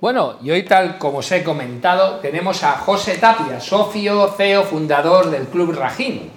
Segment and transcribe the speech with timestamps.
[0.00, 5.30] Bueno, y hoy tal como os he comentado, tenemos a José Tapia, socio, CEO, fundador
[5.30, 6.30] del Club Rajín.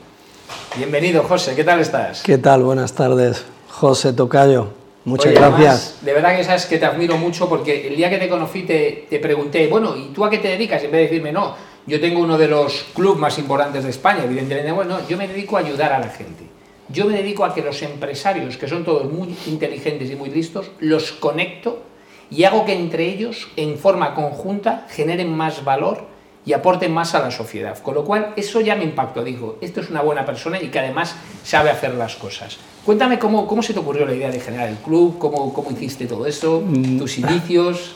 [0.76, 2.24] Bienvenido, José, ¿qué tal estás?
[2.24, 2.64] ¿Qué tal?
[2.64, 4.74] Buenas tardes, José Tocayo.
[5.06, 6.00] Muchas gracias.
[6.02, 9.08] de verdad que sabes que te admiro mucho porque el día que te conocí te,
[9.10, 10.84] te, pregunté, bueno, ¿y tú a qué te dedicas?
[10.84, 11.56] En vez de decirme, no,
[11.88, 15.56] yo tengo uno de los clubes más importantes de España, evidentemente, bueno, yo me dedico
[15.56, 16.50] a ayudar a la gente.
[16.90, 20.70] Yo me dedico a que los empresarios, que son todos muy inteligentes y muy listos,
[20.80, 21.93] los conecto
[22.34, 26.06] y hago que entre ellos, en forma conjunta, generen más valor
[26.46, 27.78] y aporten más a la sociedad.
[27.80, 29.24] Con lo cual, eso ya me impactó.
[29.24, 32.58] Digo, esto es una buena persona y que además sabe hacer las cosas.
[32.86, 36.06] Cuéntame cómo, cómo se te ocurrió la idea de generar el club, cómo, cómo hiciste
[36.06, 36.98] todo eso, mm.
[36.98, 37.96] tus inicios.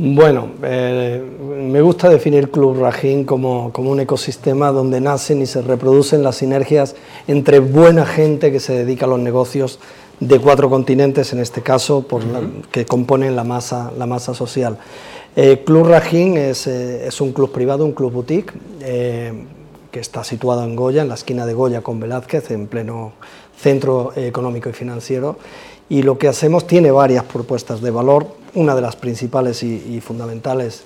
[0.00, 5.60] Bueno, eh, me gusta definir Club Rajín como, como, un ecosistema donde nacen y se
[5.60, 6.94] reproducen las sinergias
[7.26, 9.80] entre buena gente que se dedica a los negocios
[10.20, 12.22] de cuatro continentes, en este caso, por
[12.70, 14.78] que componen la masa, la masa social.
[15.36, 19.32] Eh, club Rajín es, eh, es, un club privado, un club boutique, eh,
[19.92, 23.12] que está situado en Goya, en la esquina de Goya con Velázquez, en pleno
[23.56, 25.38] centro económico y financiero.
[25.88, 30.82] Y lo que hacemos tiene varias propuestas de valor, una de las principales y, fundamentales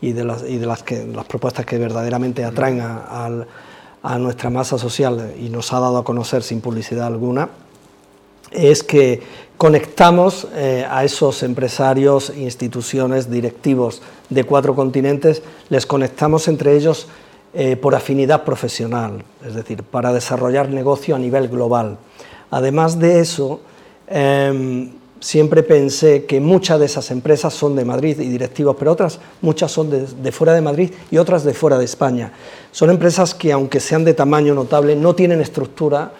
[0.00, 3.46] y de, las, y de las, que, las propuestas que verdaderamente atraen a,
[4.02, 7.48] a nuestra masa social y nos ha dado a conocer sin publicidad alguna,
[8.50, 9.22] es que
[9.56, 17.08] conectamos eh, a esos empresarios, instituciones, directivos de cuatro continentes, les conectamos entre ellos
[17.54, 21.98] eh, por afinidad profesional, es decir, para desarrollar negocio a nivel global.
[22.50, 23.60] Además de eso,
[24.06, 29.18] em, siempre pensé que muchas de esas empresas son de Madrid y directivos, pero otras,
[29.40, 32.32] muchas son de, fuera de Madrid y otras de fuera de España.
[32.70, 36.12] Son empresas que, aunque sean de tamaño notable, no tienen estructura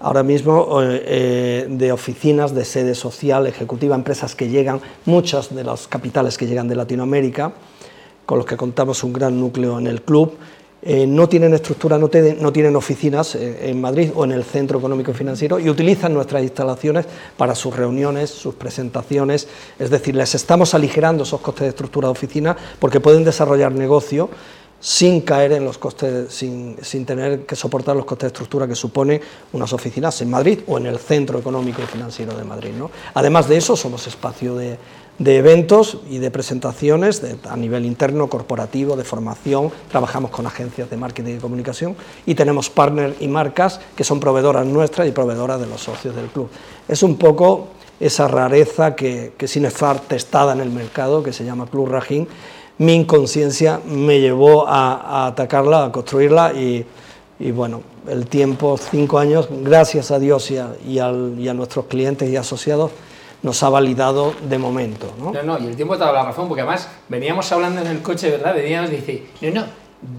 [0.00, 5.64] ahora mismo eh, eh, de oficinas de sede social, ejecutiva, empresas que llegan, muchas de
[5.64, 7.52] las capitales que llegan de Latinoamérica,
[8.26, 10.36] con los que contamos un gran núcleo en el club,
[10.86, 15.14] eh, no tienen estructura, no, tienen oficinas en Madrid o en el Centro Económico y
[15.14, 17.06] Financiero y utilizan nuestras instalaciones
[17.38, 22.12] para sus reuniones, sus presentaciones, es decir, les estamos aligerando esos costes de estructura de
[22.12, 24.28] oficina porque pueden desarrollar negocio
[24.84, 29.18] sin caer en los costes, sin, tener que soportar los costes de estructura que supone
[29.54, 32.72] unas oficinas en Madrid o en el centro económico y financiero de Madrid.
[32.76, 32.90] ¿no?
[33.14, 34.76] Además de eso, somos espacio de,
[35.24, 41.36] eventos y de presentaciones a nivel interno, corporativo, de formación, trabajamos con agencias de marketing
[41.36, 41.96] y comunicación
[42.26, 46.26] y tenemos partners y marcas que son proveedoras nuestras y proveedoras de los socios del
[46.26, 46.50] club.
[46.86, 47.68] Es un poco
[48.00, 52.28] esa rareza que, que sin estar testada en el mercado, que se llama Club Rajín,
[52.78, 56.84] mi inconsciencia me llevó a, atacarla, a construirla y,
[57.52, 62.90] bueno, el tiempo, cinco años, gracias a Dios y a, nuestros clientes y asociados,
[63.42, 65.12] nos ha validado de momento.
[65.18, 65.32] ¿no?
[65.42, 68.02] no, y el tiempo te ha dado la razón, porque además veníamos hablando en el
[68.02, 68.54] coche, ¿verdad?
[68.54, 69.66] Veníamos y dice, no, no,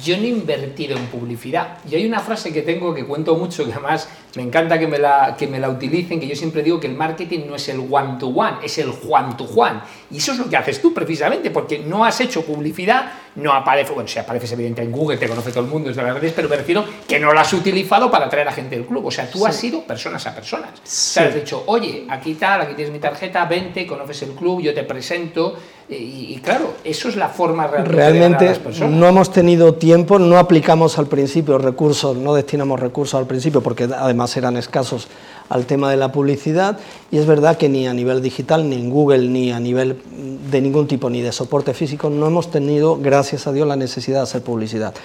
[0.03, 1.78] yo no he invertido en publicidad.
[1.90, 4.97] Y hay una frase que tengo que cuento mucho, que además me encanta que me,
[4.97, 7.79] la, que me la utilicen, que yo siempre digo que el marketing no es el
[7.79, 9.81] one-to-one, es el Juan-to-Juan.
[10.12, 13.94] Y eso es lo que haces tú precisamente, porque no has hecho publicidad, no aparece,
[13.94, 16.50] bueno, si apareces evidente en Google, te conoce todo el mundo desde las redes, pero
[16.50, 19.06] me refiero que no lo has utilizado para atraer a gente del club.
[19.06, 20.72] O sea, tú has sido personas a personas.
[20.72, 24.62] O sea, has dicho, oye, aquí tal, aquí tienes mi tarjeta, vente, conoces el club,
[24.62, 25.57] yo te presento.
[25.88, 30.18] Y, claro, eso es la forma realmente, realmente de a las no hemos tenido tiempo,
[30.18, 35.07] no aplicamos al principio recursos, no destinamos recursos al principio porque además eran escasos
[35.47, 36.79] al tema de la publicidad
[37.12, 40.01] y es verdad que ni a nivel digital, ni en Google, ni a nivel
[40.50, 44.17] de ningún tipo, ni de soporte físico, no hemos tenido, gracias a Dios, la necesidad
[44.17, 44.96] de hacer publicidad.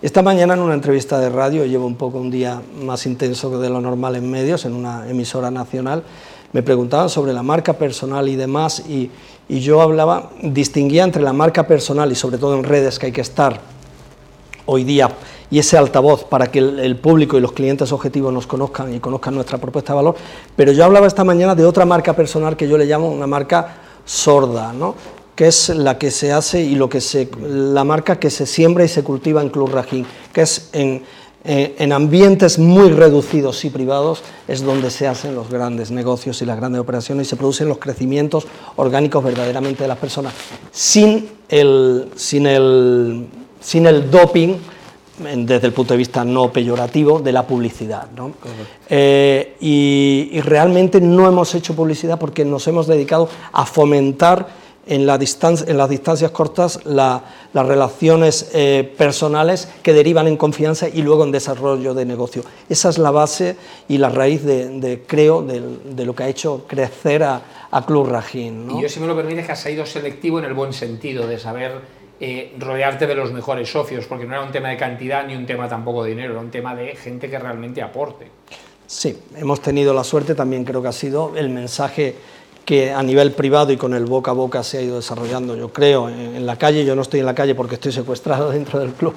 [0.00, 3.58] Esta mañana en una entrevista de radio, llevo un poco un día más intenso que
[3.58, 6.02] de lo normal en medios, en una emisora nacional,
[6.52, 9.10] me preguntaban sobre la marca personal y demás y,
[9.48, 13.12] y yo hablaba, distinguía entre la marca personal y sobre todo en redes que hay
[13.12, 13.60] que estar
[14.66, 15.10] hoy día
[15.50, 19.34] y ese altavoz para que el, público y los clientes objetivos nos conozcan y conozcan
[19.34, 20.14] nuestra propuesta de valor,
[20.54, 23.78] pero yo hablaba esta mañana de otra marca personal que yo le llamo una marca
[24.04, 24.94] sorda, ¿no?
[25.34, 28.84] que es la que se hace y lo que se, la marca que se siembra
[28.84, 31.02] y se cultiva en Club Rajín, que es en,
[31.42, 36.44] eh, en ambientes muy reducidos y privados es donde se hacen los grandes negocios y
[36.44, 38.46] las grandes operaciones y se producen los crecimientos
[38.76, 40.34] orgánicos verdaderamente de las personas,
[40.70, 43.26] sin el, sin el,
[43.58, 44.56] sin el doping
[45.18, 48.08] desde el punto de vista no peyorativo de la publicidad.
[48.88, 55.06] Eh, y, y realmente no hemos hecho publicidad porque nos hemos dedicado a fomentar en,
[55.06, 57.22] la en las distancias cortas las
[57.52, 62.42] relaciones eh, personales que derivan en confianza y luego en desarrollo de negocio.
[62.68, 63.56] Esa es la base
[63.88, 67.42] y la raíz de, creo, de, lo que ha hecho crecer a,
[67.86, 68.68] Club Rajín.
[68.70, 71.38] Y yo, si me lo permites, que has sido selectivo en el buen sentido, de
[71.38, 71.72] saber
[72.18, 75.46] eh, rodearte de los mejores socios, porque no era un tema de cantidad ni un
[75.46, 78.26] tema tampoco de dinero, era un tema de gente que realmente aporte.
[78.86, 82.16] Sí, hemos tenido la suerte, también creo que ha sido el mensaje
[82.64, 85.72] que a nivel privado y con el boca a boca se ha ido desarrollando, yo
[85.72, 86.84] creo, en, la calle.
[86.84, 89.14] Yo no estoy en la calle porque estoy secuestrado dentro del club,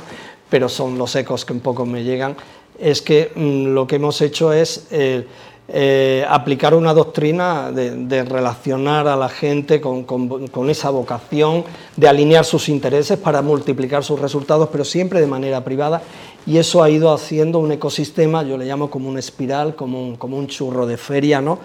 [0.50, 2.36] pero son los ecos que un poco me llegan.
[2.80, 5.28] Es que mm, lo que hemos hecho es eh,
[5.70, 11.64] eh, aplicar una doctrina de, relacionar a la gente con, con, esa vocación,
[11.96, 16.02] de alinear sus intereses para multiplicar sus resultados, pero siempre de manera privada.
[16.46, 20.38] Y eso ha ido haciendo un ecosistema, yo le llamo como una espiral, como como
[20.38, 21.60] un churro de feria, ¿no?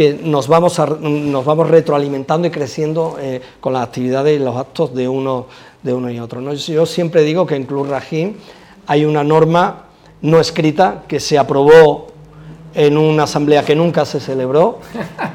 [0.00, 4.94] Que nos vamos, nos vamos retroalimentando y creciendo eh, con las actividades y los actos
[4.94, 5.44] de uno,
[5.82, 6.40] de uno y otro.
[6.54, 8.36] Yo siempre digo que en Club Rajim
[8.86, 9.88] hay una norma
[10.22, 12.06] no escrita que se aprobó
[12.72, 14.78] en una asamblea que nunca se celebró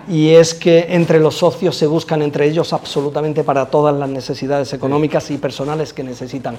[0.10, 4.74] y es que entre los socios se buscan entre ellos absolutamente para todas las necesidades
[4.74, 6.58] económicas y personales que necesitan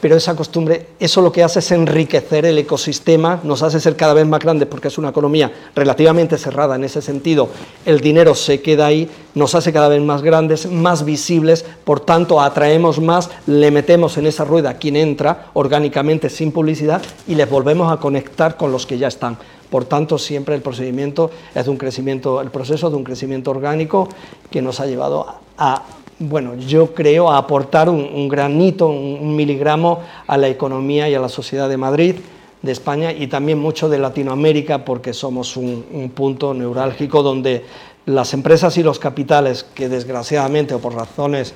[0.00, 4.14] pero esa costumbre, eso lo que hace es enriquecer el ecosistema, nos hace ser cada
[4.14, 7.48] vez más grandes porque es una economía relativamente cerrada en ese sentido,
[7.84, 12.40] el dinero se queda ahí, nos hace cada vez más grandes, más visibles, por tanto
[12.40, 17.48] atraemos más, le metemos en esa rueda a quien entra orgánicamente sin publicidad y les
[17.48, 19.38] volvemos a conectar con los que ya están.
[19.70, 24.08] Por tanto, siempre el procedimiento es de un crecimiento, el proceso de un crecimiento orgánico
[24.50, 25.26] que nos ha llevado
[25.58, 25.82] a
[26.18, 31.68] bueno, yo creo, aportar un, granito, un, miligramo a la economía y a la sociedad
[31.68, 32.16] de Madrid,
[32.60, 37.64] de España y también mucho de Latinoamérica, porque somos un, punto neurálgico donde
[38.06, 41.54] las empresas y los capitales, que desgraciadamente o por razones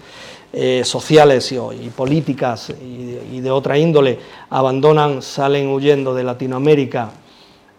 [0.53, 4.19] eh, sociales y, políticas y, de otra índole,
[4.51, 7.11] abandonan, salen huyendo de Latinoamérica,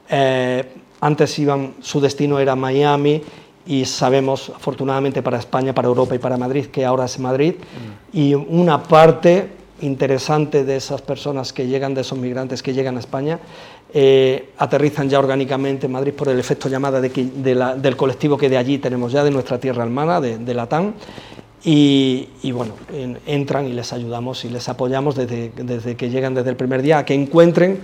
[0.09, 0.65] eh,
[0.99, 3.21] antes iban, su destino era Miami
[3.65, 8.17] y sabemos, afortunadamente para España, para Europa y para Madrid, que ahora es Madrid, mm.
[8.17, 9.49] y una parte
[9.81, 13.39] interesante de esas personas que llegan, de esos migrantes que llegan a España,
[13.93, 18.57] eh, aterrizan ya orgánicamente en Madrid por el efecto llamada de del colectivo que de
[18.57, 20.95] allí tenemos ya, de nuestra tierra hermana, de, de Latán,
[21.65, 22.73] y, bueno,
[23.25, 26.97] entran y les ayudamos y les apoyamos desde, desde que llegan desde el primer día
[26.99, 27.79] a que encuentren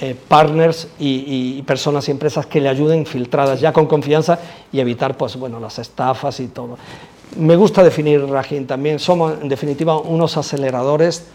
[0.00, 4.38] eh, partners y, personas y empresas que le ayuden filtradas ya con confianza
[4.72, 6.76] y evitar pues, bueno, las estafas y todo.
[7.36, 11.26] Me gusta definir Rajin también, somos en definitiva unos aceleradores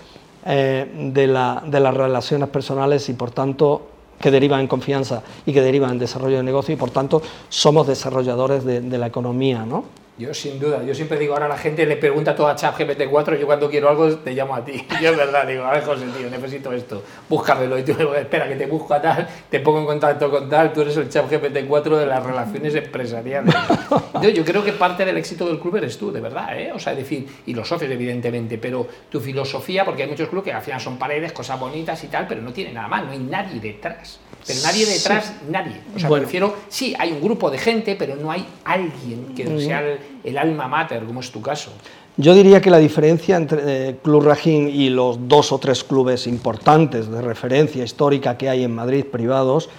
[0.46, 3.88] eh, de, la, de, las relaciones personales y por tanto
[4.20, 7.88] que derivan en confianza y que derivan en desarrollo de negocio y por tanto somos
[7.88, 9.66] desarrolladores de, de la economía.
[9.66, 9.86] ¿no?
[10.20, 13.38] Yo sin duda, yo siempre digo, ahora la gente le pregunta todo a ChatGPT 4,
[13.38, 14.74] yo cuando quiero algo te llamo a ti.
[15.02, 17.80] Yo es verdad, digo, a ver José, tío, necesito esto, búscamelo.
[17.80, 20.74] Y tú digo, espera, que te busco a tal, te pongo en contacto con tal,
[20.74, 23.56] tú eres el ChatGPT 4 de las relaciones empresariales.
[24.22, 26.74] Yo, yo, creo que parte del éxito del club eres tú, de verdad, ¿eh?
[26.74, 30.44] O sea, es decir, y los socios evidentemente, pero tu filosofía, porque hay muchos clubes
[30.44, 33.12] que al final son paredes, cosas bonitas y tal, pero no tiene nada más, no
[33.12, 34.20] hay nadie detrás.
[34.46, 35.82] Pero nadie detrás, nadie.
[35.96, 39.82] O sea, prefiero, sí, hay un grupo de gente, pero no hay alguien que sea
[39.82, 40.00] el,
[40.38, 41.72] alma mater, como es tu caso.
[42.18, 46.28] Yo diría que la diferencia entre eh, Club Rajín y los dos o tres clubes
[46.28, 49.70] importantes de referencia histórica que hay en Madrid privados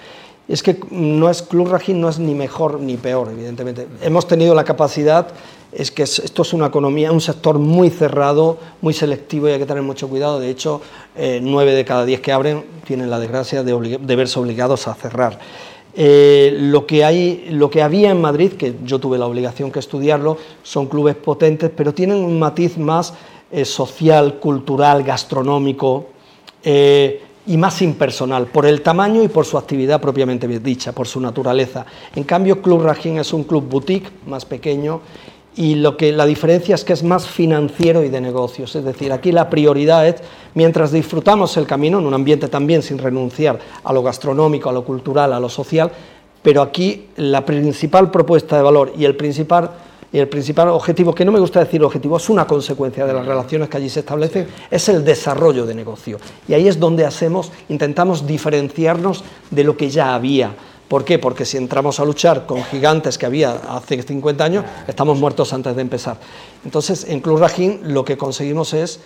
[0.48, 3.86] es que no es Club Rajín no es ni mejor ni peor, evidentemente.
[4.02, 5.28] Hemos tenido la capacidad
[5.72, 9.66] es que esto es una economía, un sector muy cerrado, muy selectivo y hay que
[9.66, 10.40] tener mucho cuidado.
[10.40, 10.80] De hecho,
[11.16, 15.38] eh, nueve de cada diez que abren tienen la desgracia de, verse obligados a cerrar.
[15.94, 19.78] Eh, lo, que hay, lo que había en Madrid, que yo tuve la obligación que
[19.78, 23.14] estudiarlo, son clubes potentes, pero tienen un matiz más
[23.50, 26.06] eh, social, cultural, gastronómico
[26.62, 31.86] y más impersonal, por el tamaño y por su actividad propiamente dicha, por su naturaleza.
[32.14, 35.00] En cambio, Club Rajín es un club boutique, más pequeño,
[35.56, 39.12] y lo que la diferencia es que es más financiero y de negocios, es decir,
[39.12, 40.16] aquí la prioridad es
[40.54, 44.84] mientras disfrutamos el camino en un ambiente también sin renunciar a lo gastronómico, a lo
[44.84, 45.90] cultural, a lo social,
[46.42, 49.70] pero aquí la principal propuesta de valor y el principal
[50.12, 53.24] y el principal objetivo, que no me gusta decir objetivo, es una consecuencia de las
[53.24, 56.18] relaciones que allí se establecen, es el desarrollo de negocio.
[56.48, 60.52] Y ahí es donde hacemos, intentamos diferenciarnos de lo que ya había
[60.90, 61.20] ¿Por qué?
[61.20, 65.76] Porque si entramos a luchar con gigantes que había hace 50 años, estamos muertos antes
[65.76, 66.16] de empezar.
[66.64, 68.98] Entonces, en Club Rajín lo que conseguimos es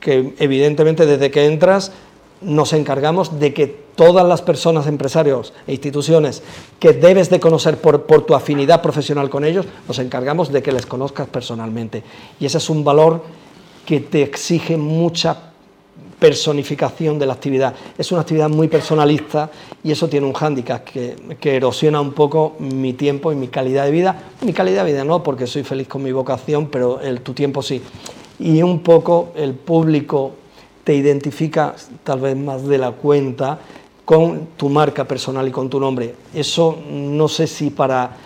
[0.00, 1.92] que, evidentemente, desde que entras,
[2.40, 6.42] nos encargamos de que todas las personas, empresarios e instituciones
[6.80, 10.72] que debes de conocer por, por, tu afinidad profesional con ellos, nos encargamos de que
[10.72, 12.02] les conozcas personalmente.
[12.40, 13.22] Y ese es un valor
[13.84, 15.52] que te exige mucha
[16.18, 17.74] personificación de la actividad.
[17.98, 19.50] Es una actividad muy personalista
[19.82, 23.84] y eso tiene un hándicap que, que, erosiona un poco mi tiempo y mi calidad
[23.84, 24.22] de vida.
[24.42, 27.62] Mi calidad de vida no, porque soy feliz con mi vocación, pero el, tu tiempo
[27.62, 27.82] sí.
[28.38, 30.32] Y un poco el público
[30.84, 33.58] te identifica tal vez más de la cuenta
[34.04, 36.14] con tu marca personal y con tu nombre.
[36.34, 38.16] Eso no sé si para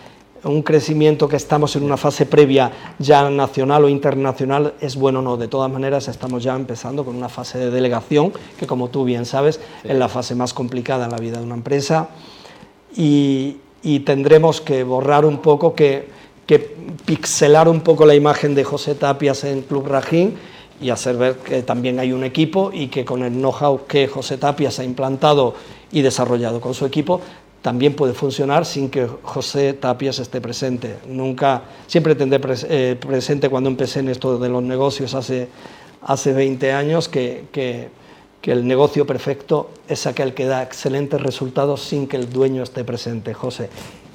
[0.44, 5.22] un crecimiento que estamos en una fase previa ya nacional o internacional es bueno o
[5.22, 5.36] no.
[5.36, 9.26] De todas maneras, estamos ya empezando con una fase de delegación, que como tú bien
[9.26, 12.08] sabes, es la fase más complicada en la vida de una empresa.
[12.96, 13.56] Y,
[14.04, 16.08] tendremos que borrar un poco, que,
[16.46, 20.36] que, pixelar un poco la imagen de José Tapias en Club Rajín
[20.80, 24.36] y hacer ver que también hay un equipo y que con el know-how que José
[24.36, 25.54] Tapias ha implantado
[25.90, 27.20] y desarrollado con su equipo,
[27.62, 30.96] también puede funcionar sin que José Tapias esté presente.
[31.08, 35.48] Nunca, siempre tendré eh, presente cuando empecé en esto de los negocios hace,
[36.02, 37.88] hace 20 años que, que,
[38.40, 42.84] que, el negocio perfecto es aquel que da excelentes resultados sin que el dueño esté
[42.84, 43.70] presente, José.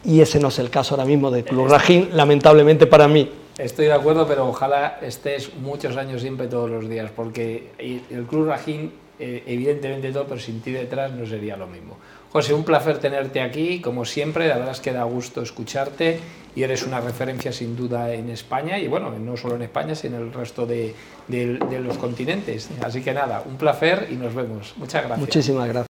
[0.05, 3.29] Y ese no es el caso ahora mismo de Club Rajín, lamentablemente para mí.
[3.57, 8.47] Estoy de acuerdo, pero ojalá estés muchos años siempre todos los días, porque el Club
[8.47, 11.97] Rajín, eh, evidentemente todo, pero sin ti detrás no sería lo mismo.
[12.31, 16.19] José, un placer tenerte aquí, como siempre, la verdad es que da gusto escucharte
[16.55, 20.17] y eres una referencia sin duda en España y bueno, no solo en España, sino
[20.17, 20.95] en el resto de,
[21.27, 22.69] de los continentes.
[22.81, 24.73] Así que nada, un placer y nos vemos.
[24.77, 25.19] Muchas gracias.
[25.19, 25.81] Muchísimas gracias.